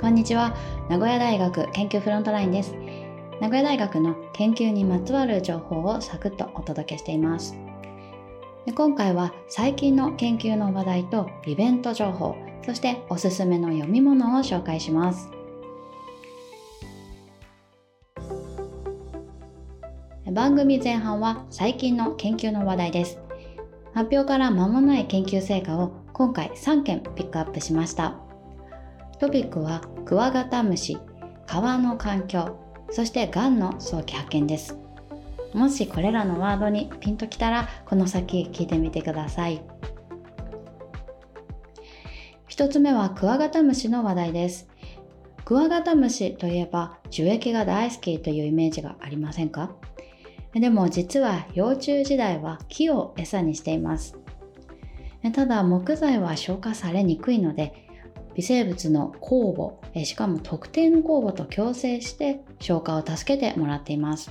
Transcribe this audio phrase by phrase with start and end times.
[0.00, 0.54] こんにちは。
[0.88, 2.72] 名古屋大学研究フロントラインです。
[3.40, 7.56] 名古屋大学の研究にまつわる情報をサクッとお届けしています。
[8.76, 15.28] 今回は最近の研究の話題とイベント情報そしておすすめの読み物を紹介します。
[20.30, 23.18] 番組前半は最近の研究の話題です。
[23.94, 28.27] 発表から間もない研究成果を今回3件ピックアップしました。
[29.18, 30.96] トピックはクワガタムシ
[31.46, 32.56] 川の環境
[32.90, 34.78] そしてがんの早期発見です。
[35.52, 39.60] もしこれらのワードにピンときたらこの先聞いてみてください。
[42.48, 44.68] 1つ目はクワガタムシの話題です。
[45.44, 49.74] クワガタムシといえば樹液が大好きというイメージがありませんか？
[50.54, 54.16] でも実は幼虫時代は木を餌にしています。
[55.32, 57.87] ただ木材は消化されにくいので
[58.38, 64.30] 微生物の酵母しかも特定の酵母と共生して消化を助けてもらっています。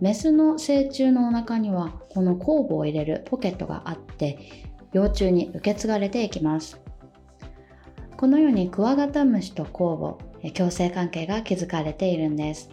[0.00, 4.38] メスの成虫のお腹にはこの酵母を入れるポケットがあって
[4.94, 6.80] 幼虫に受け継がれていきます。
[8.16, 12.70] このようにクワガタムシと酵母共生関係が築かれているんです。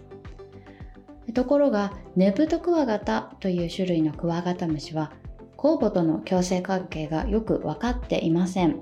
[1.34, 5.12] ところがネブトクワガタという種類のクワガタムシは
[5.58, 8.80] 酵母との共生関係がよく分かっていません。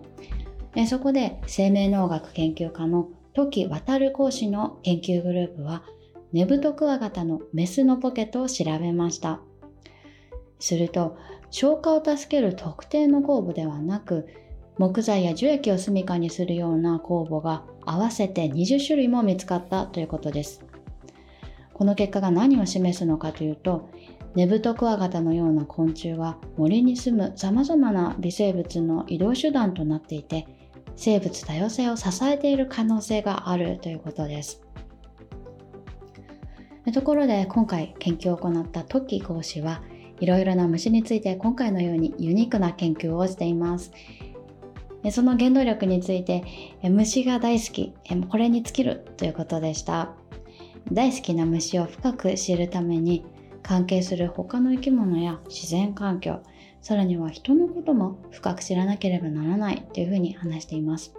[0.80, 5.84] えそこで生命農学研究家の時渡講師の研究グループは
[6.32, 9.42] ネブトクワガタのメスのポケットを調べました。
[10.58, 11.18] すると
[11.52, 14.30] 消化を助ける特定の酵母ではなく
[14.78, 20.64] 木材や樹液を住処にするような酵母が合わせて20種類も見つかったということです。
[21.74, 23.90] この結果が何を示すのかというと
[24.34, 30.48] ネブトクワガタのような昆虫は森に住むさまざまな微生物の移動手段となっていて
[31.02, 34.62] 生物多様性を支えている可能性があるということです。
[36.94, 39.82] ところで今回研究を行ったトッキー講師は
[40.20, 43.94] いろいろな虫について今回のようにユニークな研究をしています。
[45.12, 46.44] その原動力について
[46.84, 47.94] 虫が大好き
[48.30, 50.12] これに尽きるということでした。
[50.92, 53.24] 大好きな虫を深く知るために
[53.64, 56.42] 関係する他の生き物や自然環境
[56.82, 61.14] さらには人のことも深く知らなければならないというふうに話しています。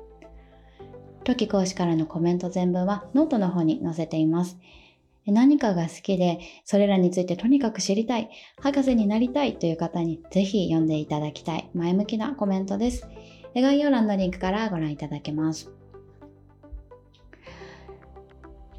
[1.25, 4.59] 時講師からのコメント全文はノートの方に載せています。
[5.27, 13.07] 何かが好きでそれらについてとにかく知りたい博士になりたいという方にぜひ読んでいただきたい前向きなコメントです。
[13.55, 15.71] 概要欄のリンクからご覧いただけます。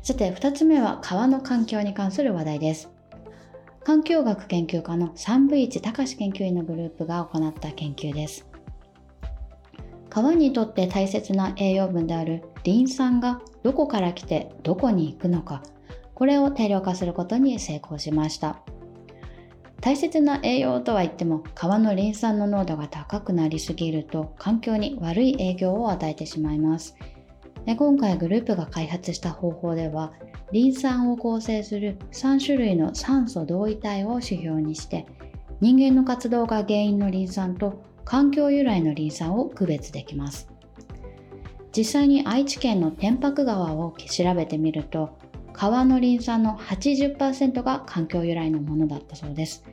[0.02, 2.90] さて、2つ目は川の環境に関する話題です。
[3.84, 8.48] 環境学研究家の三部一隆研究員のグループが行った研究です。
[10.10, 15.64] 川にとって大切な栄養分であるリン酸がどこから来てどこに行くのか、
[16.14, 18.62] これを定量化することに成功しました。
[19.80, 26.96] 大切な栄養とは言っても川のリン酸の濃度が高くなりすぎると環境に悪い影響を与えてしまいます。
[27.66, 30.14] で今回グループが開発した方法では
[30.52, 35.06] リン酸を構成する3種類の酸素同位体を指標にして
[35.62, 40.50] 人間の活動が原因のリン酸と環境由来のリン酸を区別できます。
[41.76, 45.18] 実際に愛知県の天白川を調べてみると
[45.54, 49.64] 川のリン酸の80%が環境由来のものだったそうです。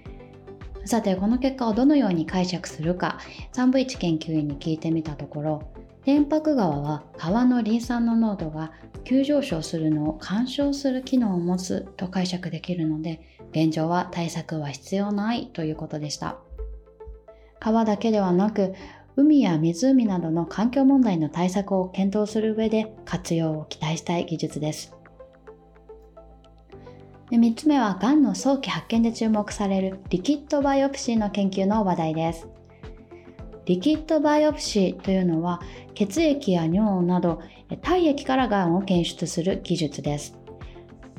[0.84, 3.18] さてこの結果をどのように解釈するか
[3.52, 5.62] 3部1研究員に聞いてみたところ
[6.08, 8.72] 天白川は川のリン酸の濃度が
[9.04, 13.20] 急上昇するのを干渉する機能を持つと解釈できるので
[13.50, 16.38] 現状は対策は必要ないということでした。
[17.60, 18.72] 川だけではなく
[19.16, 24.94] 海や湖などの環境問題の対策を検討する上で活用を期待したい技術です。
[27.28, 32.48] で3つ目はがんの早期発見で注目されるリキッドバイオプシーの研究の話題です。
[33.68, 35.60] リキッドバイオプシーというのは
[35.92, 37.42] 血液や尿など
[37.82, 40.38] 体液からがんを検出する技術です。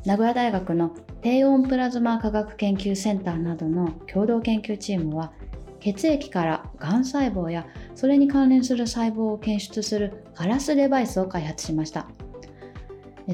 [0.03, 5.31] 名古屋大学の低温プラズマ科学研究センターなどの共同研究チームは
[5.79, 12.07] 血液からがん細胞やそれに関連する細胞を検出するガラスデバイスを開発しました。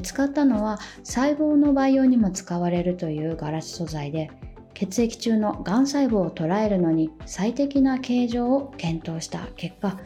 [0.02, 4.30] 使ったのは細胞の培養にも使われるというガラス素材で
[4.76, 9.98] 血液中のがん細胞を捉えるのに最適な形状を検討した結果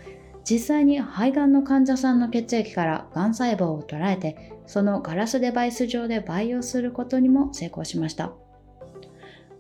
[0.49, 8.33] 実際に肺がんの患者さんの血液からがん細胞を捉えてそのガラスデバイス上で培養することにも成功しました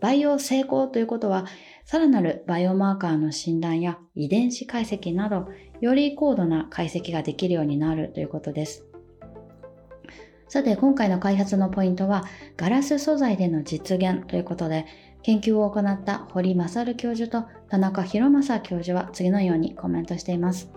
[0.00, 1.44] 培養成功ということは
[1.90, 5.48] さらなるバイオマーカーの診断や遺伝子解析など、
[5.80, 8.86] より高度な解析ができるようになるということです。
[10.50, 12.24] さて、今回の開発のポイントは、
[12.56, 14.84] ガラス素材での実現ということで、
[15.22, 20.68] 研究を行った堀勝教授と田中博正教授は次のようにコメントしています。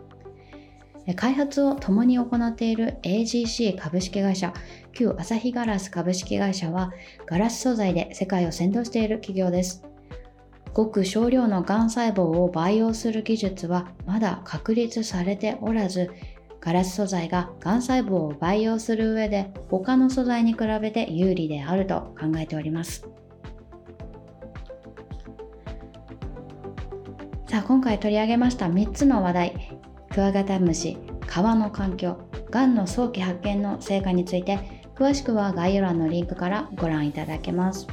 [1.15, 4.53] 開発を共に行っている AGC 株式会社、
[4.91, 6.93] 旧朝日ガラス株式会社は、
[7.25, 9.83] ガラス素材で世界を先導している企業です。
[10.75, 16.11] ごく少量のがん細胞を培養する技術はまだ確立されておらず、
[16.63, 23.05] ガラス素材ががん細胞を培養する上で他の素材に比べて有利であると考えております。
[27.49, 29.77] さあ今回取り上げました3つの話題
[30.09, 32.17] クワガタムシ川の環境
[32.49, 34.57] がんの早期発見の成果について
[34.95, 37.85] 詳しくは概要欄のリンクからご覧いただけます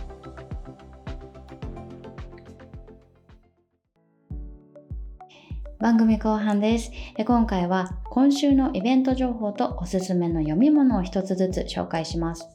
[5.81, 6.93] 番組後半です
[7.25, 12.49] 今回は今週のイベント情報とおすすめの読み物を一つずつ紹介します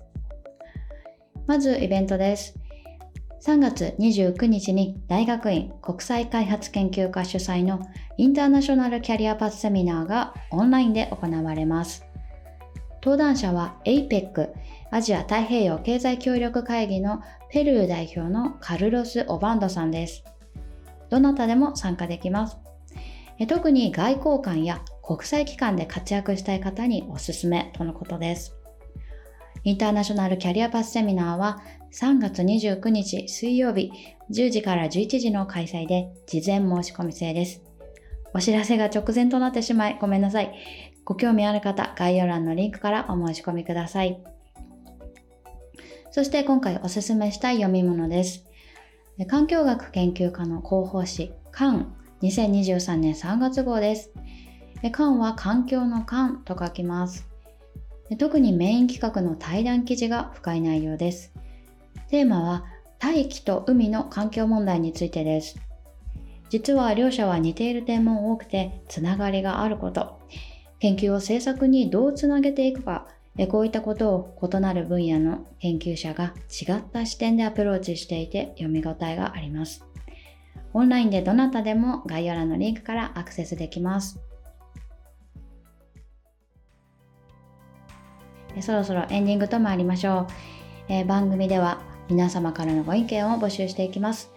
[1.48, 2.54] まずイベントです
[3.46, 7.80] 3月29日に大学院国際開発研究科主催の
[8.18, 12.06] インターナショナルキャリアパスセミナーがオンラインで行われます。
[13.04, 14.50] 登壇者は APEC
[14.90, 17.22] アジア太平洋経済協力会議の
[17.52, 20.24] ペルー代表のカルロス・オバンドさんです。
[21.12, 22.65] どなたでも参加できます。
[23.48, 28.56] 特に外交官や国際機関で活躍したい方におすすめとのことです。
[29.64, 31.62] インターナショナルキャリアパスセミナーは
[31.92, 33.92] 3月29日水曜日
[34.32, 37.62] 10時から11時の開催で事前申し込み制です。
[38.34, 40.54] お知らせが直前となってしまいごめんなさい。
[41.04, 44.22] ご興味ある方、概要欄のリンクからお申し込みください。
[46.12, 48.46] そして今回おすすめしたい読み物です。
[49.28, 54.12] 環境学研究家の広報誌、カン2023年3月号です。
[54.92, 57.28] カンは環境のカンと書きます。
[58.18, 61.34] 特にメイン企画の対談記事が深い内容です。
[62.10, 62.66] テーマは
[63.00, 65.60] 大気と海の環境問題についてです。
[66.50, 70.20] 実は両者は似ている点も多くてつながりがあること、
[70.80, 73.08] 研究を政策にどうつなげていくか、
[73.50, 79.84] こういったことを異なる分野の研究者が違った視点でアプローチしていて読み応えがあります。
[80.76, 84.20] オンラインでどなたでも概要欄のリンクからアクセスできます。
[88.60, 90.28] そろそろエンディングと参りましょう。
[90.90, 94.34] えー、番組では皆様からのご意見を募集していきます。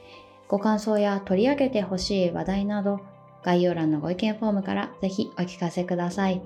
[0.46, 3.00] ご感想や取り上げてほしい話題など、
[3.42, 6.40] 概要欄のご意見フォームからぜひお聞かせください。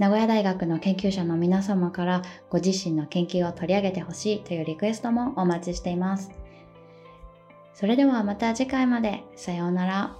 [0.00, 6.32] 名古屋大学の研究者の皆様からご自身の研究を取り上げてほしいというリクエストもお待ちしています。
[7.74, 9.22] それではまた次回まで。
[9.36, 10.16] さようなら。